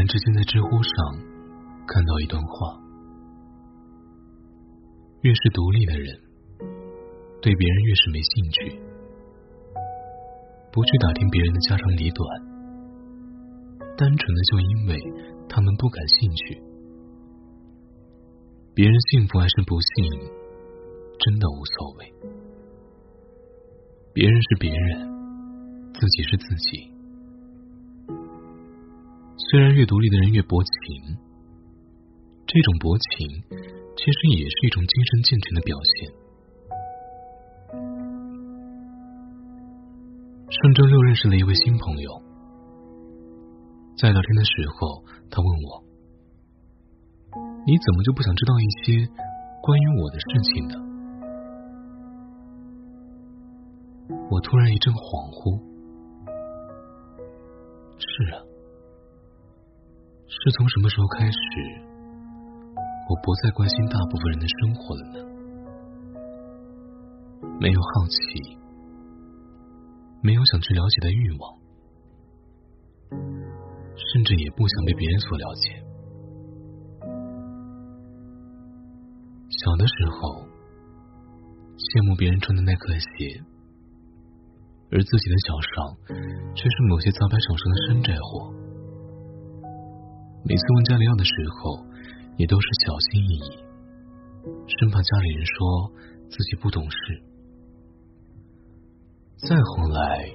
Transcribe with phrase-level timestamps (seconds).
[0.00, 0.92] 然之间在知乎上
[1.86, 2.80] 看到一段话：
[5.20, 6.18] 越是独立的人，
[7.42, 8.80] 对别人越是没兴趣，
[10.72, 12.26] 不去打听别人的家长里短，
[13.98, 14.98] 单纯的就因为
[15.50, 16.62] 他们不感兴趣。
[18.72, 20.08] 别人幸福还是不幸，
[21.18, 22.10] 真的无所谓。
[24.14, 26.90] 别人是别人，自己是自己。
[29.48, 31.16] 虽然越独立的人越薄情，
[32.46, 33.26] 这种薄情
[33.96, 36.12] 其实也是一种精神健全的表现。
[40.50, 42.22] 上周六认识了一位新朋友，
[43.96, 45.82] 在聊天的时候，他问我
[47.66, 49.08] ：“你怎么就不想知道一些
[49.62, 50.74] 关于我的事情呢？”
[54.30, 55.58] 我突然一阵恍惚。
[57.98, 58.49] 是啊。
[60.42, 61.38] 是从什么时候开始，
[63.10, 65.20] 我不再关心大部分人的生活了呢？
[67.60, 68.16] 没有好奇，
[70.22, 71.60] 没有想去了解的欲望，
[74.14, 75.84] 甚至也不想被别人所了解。
[79.50, 80.46] 小的时候，
[81.76, 83.44] 羡慕别人穿的耐克鞋，
[84.90, 85.98] 而自己的脚上
[86.54, 88.56] 却是某些杂牌厂商的山寨货。
[90.42, 91.84] 每次问家里要的时候，
[92.36, 93.50] 也都是小心翼翼，
[94.66, 95.92] 生怕家里人说
[96.30, 96.96] 自己不懂事。
[99.36, 100.28] 再后来，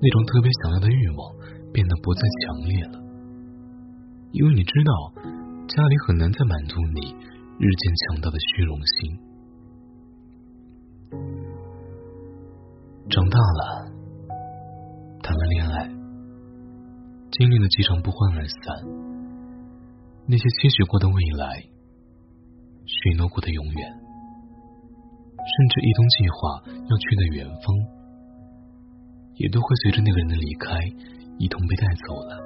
[0.00, 1.34] 那种特别想要的欲望
[1.72, 3.00] 变得不再强烈了，
[4.32, 4.92] 因为你知道
[5.66, 7.00] 家里很难再满足你
[7.58, 9.18] 日渐强大的虚荣心。
[13.10, 13.87] 长大了，
[17.38, 18.82] 经历了几场不欢而散，
[20.26, 21.62] 那些期许过的未来，
[22.84, 23.88] 许诺过的永远，
[25.38, 27.76] 甚至一同计划要去的远方，
[29.36, 30.80] 也都会随着那个人的离开
[31.38, 32.42] 一同被带走了。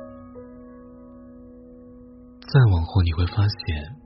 [2.42, 3.96] 再往后，你会发现，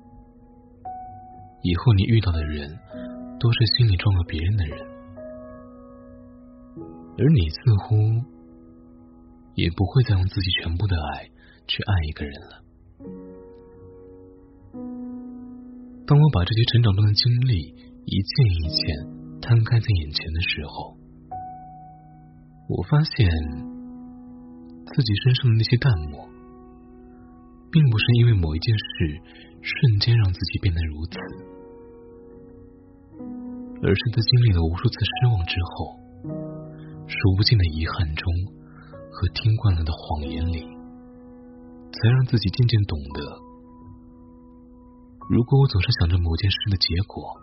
[1.63, 2.79] 以后你遇到的人，
[3.41, 4.79] 都是心里装了别人的人，
[7.19, 8.36] 而你似乎。
[9.57, 11.29] 也不会再用自己全部的爱
[11.67, 12.63] 去爱一个人了。
[16.07, 17.75] 当我把这些成长中的经历
[18.05, 20.97] 一件一件摊开在眼前的时候，
[22.69, 23.27] 我发现
[24.95, 26.29] 自己身上的那些淡漠，
[27.73, 29.19] 并不是因为某一件事
[29.63, 31.19] 瞬间让自己变得如此，
[33.83, 35.99] 而是在经历了无数次失望之后，
[37.09, 38.33] 数不尽的遗憾中。
[39.17, 43.41] 和听惯了的谎言里，才让自己渐渐懂得：
[45.31, 47.41] 如果我总是想着某件事的结果，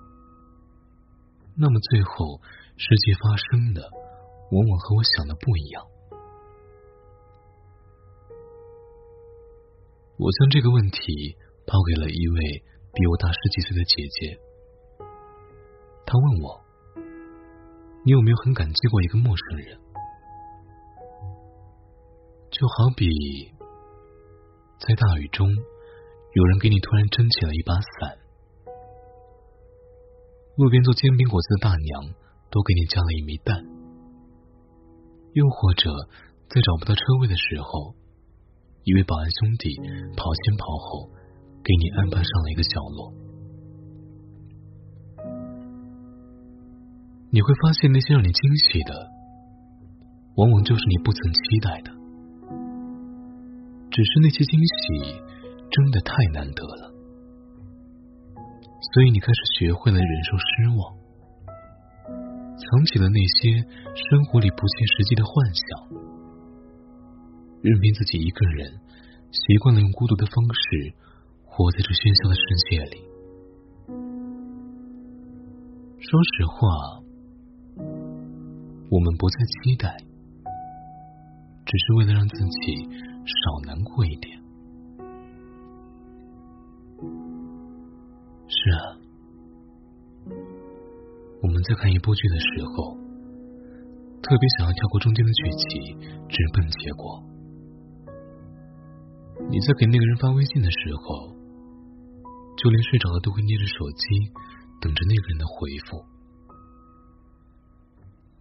[1.57, 2.39] 那么最后
[2.77, 3.89] 实际发生的
[4.51, 5.83] 往往和我想的不一样。
[10.17, 11.35] 我将这个问题
[11.65, 12.63] 抛给了一位
[12.93, 14.37] 比我大十几岁的姐姐，
[16.05, 16.61] 她问我
[18.05, 19.81] ：“你有没有很感激过一个陌生人？”
[22.63, 23.03] 就好比
[24.79, 28.15] 在大雨中，有人给你突然撑起了一把伞；
[30.55, 32.15] 路边做煎饼果子的大娘
[32.49, 33.59] 多给你加了一枚蛋；
[35.33, 35.91] 又或者
[36.47, 37.95] 在找不到车位的时候，
[38.85, 39.75] 一位保安兄弟
[40.15, 41.11] 跑前跑后
[41.65, 43.11] 给你安排上了一个角落。
[47.29, 49.11] 你会发现，那些让你惊喜的，
[50.37, 52.02] 往往就是你不曾期待的。
[53.93, 55.21] 只是那些惊喜
[55.69, 56.91] 真的太难得了，
[58.91, 60.97] 所以你开始学会了忍受失望，
[62.57, 63.61] 藏起了那些
[63.93, 65.63] 生活里不切实际的幻想，
[67.61, 68.81] 任凭自己一个人
[69.29, 70.93] 习惯了用孤独的方式
[71.45, 72.97] 活在这喧嚣的世界里。
[76.01, 76.97] 说实话，
[78.89, 79.97] 我们不再期待，
[81.63, 83.12] 只是为了让自己。
[83.25, 84.41] 少难过一点。
[88.47, 88.99] 是啊，
[91.41, 92.97] 我们在看一部剧的时候，
[94.21, 95.99] 特别想要跳过中间的剧情，
[96.29, 97.23] 直奔结果。
[99.49, 101.35] 你在给那个人发微信的时候，
[102.57, 104.31] 就连睡着了都会捏着手机，
[104.79, 106.05] 等着那个人的回复。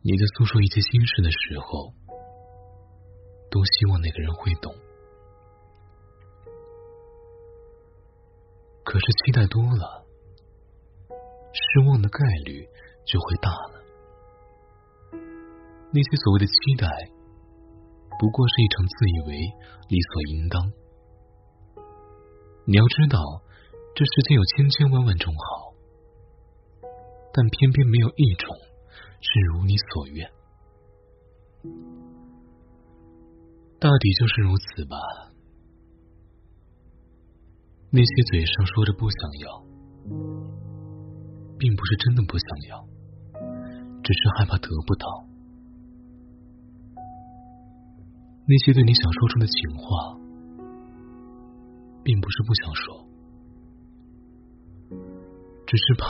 [0.02, 1.94] 你在诉说一些心事的时候。
[3.52, 4.74] 多希望那个人会懂，
[8.82, 10.06] 可是期待多了，
[11.52, 12.66] 失望的概率
[13.04, 13.84] 就会大了。
[15.92, 16.88] 那些所谓的期待，
[18.18, 19.36] 不过是一场自以为
[19.90, 20.72] 理所应当。
[22.64, 23.18] 你要知道，
[23.94, 25.74] 这世间有千千万万种好，
[27.34, 28.56] 但偏偏没有一种
[29.20, 30.32] 是如你所愿。
[33.82, 34.94] 大抵就是如此吧。
[37.90, 39.58] 那些嘴上说着不想要，
[41.58, 42.86] 并不是真的不想要，
[44.04, 45.26] 只是害怕得不到。
[48.46, 50.16] 那些对你想说出的情话，
[52.04, 53.04] 并不是不想说，
[55.66, 56.06] 只是怕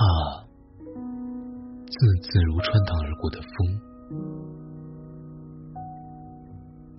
[1.87, 3.92] 字字如穿堂而过的风。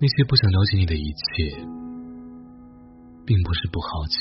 [0.00, 1.56] 那些不想了解你的一切，
[3.24, 4.18] 并不是不好奇，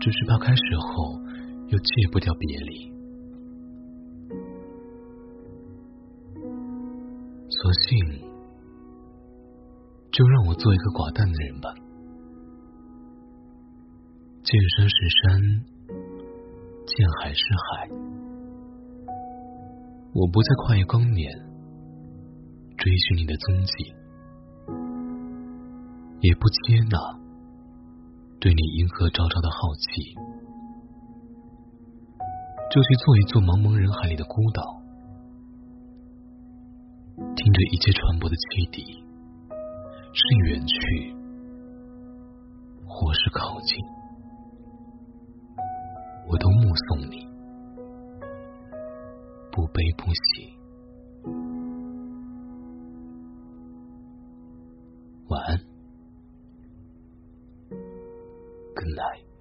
[0.00, 1.20] 只是怕开始后
[1.68, 2.92] 又戒不掉别离。
[7.48, 8.26] 索性
[10.10, 11.72] 就让我做一个寡淡的人吧。
[14.42, 15.40] 见山是山，
[16.84, 17.88] 见海是海，
[20.14, 21.53] 我不再跨越光年。
[22.84, 23.94] 追寻你的踪迹，
[26.20, 26.98] 也不接纳
[28.38, 30.12] 对你银河昭昭的好奇，
[32.70, 34.82] 就去做一座茫茫人海里的孤岛，
[37.34, 39.02] 听着一切船舶的汽笛，
[40.12, 41.16] 是远去
[42.86, 43.82] 或是靠近，
[46.28, 47.26] 我都目送你，
[49.50, 50.62] 不悲不喜。
[55.34, 55.58] 晚安
[58.74, 59.33] ，Good night。